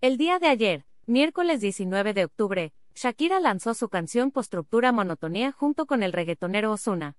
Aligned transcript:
El 0.00 0.16
día 0.16 0.38
de 0.38 0.46
ayer, 0.46 0.84
miércoles 1.06 1.60
19 1.60 2.14
de 2.14 2.24
octubre, 2.24 2.72
Shakira 2.94 3.40
lanzó 3.40 3.74
su 3.74 3.88
canción 3.88 4.30
Postructura 4.30 4.92
Monotonía 4.92 5.50
junto 5.50 5.86
con 5.86 6.04
el 6.04 6.12
reggaetonero 6.12 6.70
Ozuna. 6.70 7.16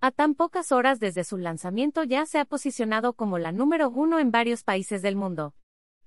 A 0.00 0.10
tan 0.10 0.34
pocas 0.34 0.72
horas 0.72 0.98
desde 0.98 1.22
su 1.22 1.36
lanzamiento 1.38 2.02
ya 2.02 2.26
se 2.26 2.40
ha 2.40 2.44
posicionado 2.44 3.12
como 3.12 3.38
la 3.38 3.52
número 3.52 3.90
uno 3.90 4.18
en 4.18 4.32
varios 4.32 4.64
países 4.64 5.02
del 5.02 5.14
mundo. 5.14 5.54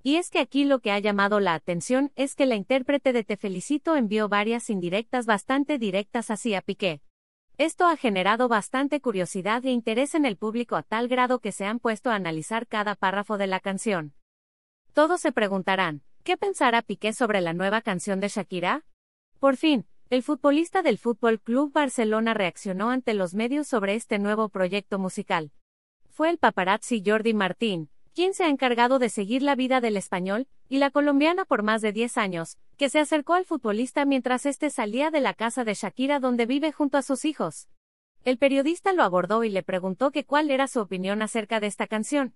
Y 0.04 0.18
es 0.18 0.30
que 0.30 0.40
aquí 0.40 0.66
lo 0.66 0.80
que 0.80 0.92
ha 0.92 1.00
llamado 1.00 1.40
la 1.40 1.54
atención 1.54 2.12
es 2.18 2.36
que 2.36 2.46
la 2.46 2.56
intérprete 2.56 3.14
de 3.14 3.24
Te 3.24 3.38
Felicito 3.38 3.96
envió 3.96 4.28
varias 4.28 4.70
indirectas 4.70 5.26
bastante 5.26 5.78
directas 5.78 6.32
hacia 6.32 6.62
Piqué. 6.62 7.02
Esto 7.58 7.88
ha 7.88 7.96
generado 7.96 8.50
bastante 8.50 9.00
curiosidad 9.00 9.66
e 9.66 9.72
interés 9.72 10.16
en 10.16 10.26
el 10.26 10.36
público 10.36 10.76
a 10.76 10.84
tal 10.84 11.08
grado 11.08 11.40
que 11.40 11.54
se 11.54 11.64
han 11.64 11.80
puesto 11.80 12.10
a 12.10 12.16
analizar 12.16 12.68
cada 12.68 12.96
párrafo 12.96 13.38
de 13.38 13.48
la 13.48 13.62
canción. 13.62 14.16
Todos 14.92 15.22
se 15.22 15.32
preguntarán, 15.32 16.02
¿Qué 16.24 16.38
pensará 16.38 16.82
Piqué 16.82 17.14
sobre 17.14 17.42
la 17.42 17.54
nueva 17.54 17.82
canción 17.82 18.20
de 18.20 18.28
Shakira? 18.28 18.86
Por 19.40 19.56
fin, 19.56 19.86
el 20.10 20.22
futbolista 20.22 20.82
del 20.82 20.98
Fútbol 20.98 21.40
Club 21.40 21.72
Barcelona 21.72 22.34
reaccionó 22.34 22.90
ante 22.90 23.14
los 23.14 23.34
medios 23.34 23.68
sobre 23.68 23.96
este 23.96 24.20
nuevo 24.20 24.50
proyecto 24.50 25.00
musical. 25.00 25.52
Fue 26.10 26.30
el 26.30 26.38
paparazzi 26.38 27.02
Jordi 27.06 27.34
Martín, 27.34 27.90
quien 28.14 28.34
se 28.34 28.44
ha 28.44 28.50
encargado 28.50 29.00
de 29.00 29.10
seguir 29.10 29.42
la 29.42 29.56
vida 29.56 29.80
del 29.82 29.96
español 29.96 30.48
y 30.68 30.78
la 30.80 30.92
colombiana 30.92 31.46
por 31.46 31.64
más 31.64 31.82
de 31.82 31.94
10 31.94 32.18
años, 32.18 32.58
que 32.78 32.90
se 32.90 33.00
acercó 33.00 33.34
al 33.34 33.46
futbolista 33.46 34.04
mientras 34.06 34.46
éste 34.46 34.70
salía 34.70 35.12
de 35.12 35.22
la 35.22 35.34
casa 35.34 35.64
de 35.64 35.74
Shakira 35.74 36.20
donde 36.20 36.46
vive 36.46 36.72
junto 36.72 36.98
a 36.98 37.02
sus 37.02 37.24
hijos. 37.24 37.70
El 38.26 38.38
periodista 38.38 38.92
lo 38.92 39.04
abordó 39.04 39.46
y 39.46 39.50
le 39.50 39.64
preguntó 39.64 40.12
que 40.12 40.26
cuál 40.26 40.52
era 40.52 40.68
su 40.68 40.82
opinión 40.82 41.22
acerca 41.22 41.60
de 41.62 41.68
esta 41.68 41.88
canción. 41.88 42.36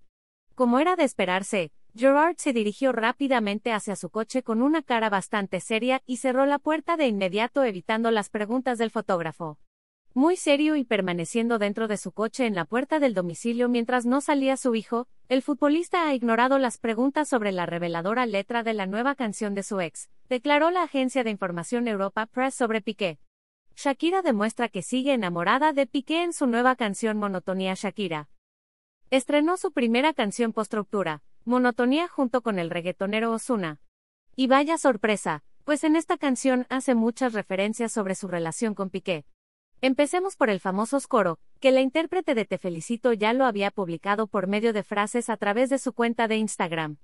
Como 0.54 0.78
era 0.78 0.96
de 0.96 1.04
esperarse, 1.04 1.70
Gerard 1.96 2.34
se 2.38 2.52
dirigió 2.52 2.90
rápidamente 2.90 3.70
hacia 3.70 3.94
su 3.94 4.10
coche 4.10 4.42
con 4.42 4.62
una 4.62 4.82
cara 4.82 5.10
bastante 5.10 5.60
seria 5.60 6.02
y 6.06 6.16
cerró 6.16 6.44
la 6.44 6.58
puerta 6.58 6.96
de 6.96 7.06
inmediato 7.06 7.62
evitando 7.62 8.10
las 8.10 8.30
preguntas 8.30 8.78
del 8.78 8.90
fotógrafo. 8.90 9.58
Muy 10.12 10.36
serio 10.36 10.74
y 10.74 10.84
permaneciendo 10.84 11.58
dentro 11.58 11.86
de 11.86 11.96
su 11.96 12.10
coche 12.10 12.46
en 12.46 12.56
la 12.56 12.64
puerta 12.64 12.98
del 12.98 13.14
domicilio 13.14 13.68
mientras 13.68 14.06
no 14.06 14.20
salía 14.20 14.56
su 14.56 14.74
hijo, 14.74 15.06
el 15.28 15.42
futbolista 15.42 16.08
ha 16.08 16.14
ignorado 16.14 16.58
las 16.58 16.78
preguntas 16.78 17.28
sobre 17.28 17.52
la 17.52 17.64
reveladora 17.64 18.26
letra 18.26 18.64
de 18.64 18.74
la 18.74 18.86
nueva 18.86 19.14
canción 19.14 19.54
de 19.54 19.62
su 19.62 19.80
ex, 19.80 20.10
declaró 20.28 20.72
la 20.72 20.82
agencia 20.82 21.22
de 21.22 21.30
información 21.30 21.86
Europa 21.86 22.26
Press 22.26 22.56
sobre 22.56 22.80
Piqué. 22.80 23.18
Shakira 23.76 24.22
demuestra 24.22 24.68
que 24.68 24.82
sigue 24.82 25.12
enamorada 25.12 25.72
de 25.72 25.86
Piqué 25.86 26.24
en 26.24 26.32
su 26.32 26.48
nueva 26.48 26.74
canción 26.74 27.18
Monotonía 27.18 27.74
Shakira. 27.74 28.28
Estrenó 29.10 29.56
su 29.56 29.70
primera 29.70 30.12
canción 30.12 30.52
post-ruptura, 30.52 31.22
Monotonía 31.46 32.08
junto 32.08 32.40
con 32.40 32.58
el 32.58 32.70
reggaetonero 32.70 33.30
Osuna. 33.30 33.78
Y 34.34 34.46
vaya 34.46 34.78
sorpresa, 34.78 35.44
pues 35.64 35.84
en 35.84 35.94
esta 35.94 36.16
canción 36.16 36.66
hace 36.70 36.94
muchas 36.94 37.34
referencias 37.34 37.92
sobre 37.92 38.14
su 38.14 38.28
relación 38.28 38.74
con 38.74 38.88
Piqué. 38.88 39.26
Empecemos 39.82 40.36
por 40.36 40.48
el 40.48 40.58
famoso 40.58 40.98
coro, 41.06 41.38
que 41.60 41.70
la 41.70 41.82
intérprete 41.82 42.34
de 42.34 42.46
Te 42.46 42.56
Felicito 42.56 43.12
ya 43.12 43.34
lo 43.34 43.44
había 43.44 43.70
publicado 43.70 44.26
por 44.26 44.46
medio 44.46 44.72
de 44.72 44.82
frases 44.82 45.28
a 45.28 45.36
través 45.36 45.68
de 45.68 45.78
su 45.78 45.92
cuenta 45.92 46.28
de 46.28 46.38
Instagram. 46.38 46.96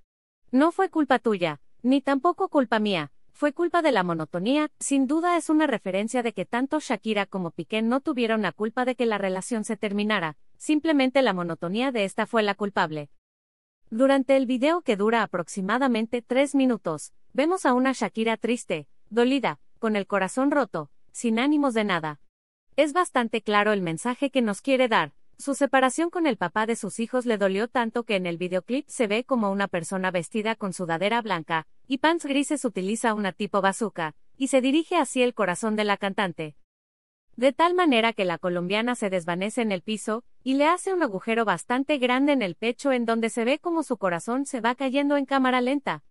No 0.51 0.73
fue 0.73 0.89
culpa 0.89 1.19
tuya, 1.19 1.61
ni 1.83 2.01
tampoco 2.01 2.49
culpa 2.49 2.79
mía, 2.79 3.13
fue 3.33 3.53
culpa 3.53 3.83
de 3.83 3.93
la 3.93 4.05
monotonía, 4.05 4.71
sin 4.81 5.07
duda 5.07 5.37
es 5.37 5.51
una 5.51 5.67
referencia 5.67 6.23
de 6.23 6.33
que 6.33 6.47
tanto 6.47 6.81
Shakira 6.81 7.27
como 7.27 7.51
Piqué 7.51 7.83
no 7.83 8.01
tuvieron 8.01 8.41
la 8.41 8.53
culpa 8.53 8.87
de 8.87 8.95
que 8.95 9.05
la 9.05 9.19
relación 9.19 9.65
se 9.65 9.77
terminara, 9.77 10.39
simplemente 10.57 11.21
la 11.21 11.35
monotonía 11.35 11.93
de 11.93 12.05
esta 12.05 12.25
fue 12.25 12.43
la 12.43 12.55
culpable. 12.55 13.11
Durante 13.93 14.37
el 14.37 14.47
video 14.47 14.83
que 14.83 14.97
dura 14.97 15.25
aproximadamente 15.25 16.23
tres 16.23 16.55
minutos, 16.55 17.13
vemos 17.33 17.67
a 17.67 17.75
una 17.75 17.91
Shakira 17.91 18.37
triste, 18.37 18.87
dolida, 19.09 19.59
con 19.81 19.97
el 19.97 20.07
corazón 20.07 20.53
roto, 20.53 20.93
sin 21.11 21.41
ánimos 21.41 21.75
de 21.75 21.83
nada. 21.83 22.21
Es 22.77 22.93
bastante 22.93 23.43
claro 23.43 23.73
el 23.73 23.83
mensaje 23.83 24.31
que 24.31 24.43
nos 24.43 24.63
quiere 24.63 24.87
dar. 24.87 25.13
Su 25.39 25.57
separación 25.57 26.09
con 26.09 26.29
el 26.29 26.37
papá 26.37 26.67
de 26.67 26.77
sus 26.77 27.01
hijos 27.01 27.27
le 27.27 27.37
dolió 27.37 27.67
tanto 27.67 28.05
que 28.05 28.15
en 28.15 28.27
el 28.27 28.39
videoclip 28.39 28.87
se 28.89 29.09
ve 29.09 29.25
como 29.25 29.51
una 29.51 29.67
persona 29.67 30.13
vestida 30.13 30.55
con 30.55 30.73
sudadera 30.73 31.21
blanca 31.21 31.67
y 31.89 31.99
pants 31.99 32.27
grises 32.27 32.65
utiliza 32.65 33.13
una 33.15 33.33
tipo 33.33 33.61
bazooka, 33.61 34.15
y 34.37 34.47
se 34.49 34.61
dirige 34.61 34.99
hacia 34.99 35.25
el 35.25 35.35
corazón 35.35 35.75
de 35.75 35.83
la 35.83 35.97
cantante 35.97 36.55
de 37.37 37.53
tal 37.53 37.75
manera 37.75 38.13
que 38.13 38.25
la 38.25 38.39
colombiana 38.39 38.95
se 38.95 39.11
desvanece 39.11 39.63
en 39.63 39.73
el 39.73 39.83
piso, 39.83 40.25
y 40.43 40.55
le 40.55 40.67
hace 40.67 40.93
un 40.93 41.03
agujero 41.03 41.45
bastante 41.45 41.99
grande 41.99 42.33
en 42.33 42.43
el 42.43 42.55
pecho 42.55 42.93
en 42.93 43.07
donde 43.07 43.31
se 43.31 43.45
ve 43.45 43.59
como 43.59 43.83
su 43.83 43.97
corazón 43.97 44.47
se 44.47 44.61
va 44.61 44.75
cayendo 44.75 45.17
en 45.17 45.27
cámara 45.27 45.61
lenta. 45.61 46.03